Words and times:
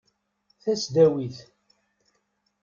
Tasdawit. 0.63 1.37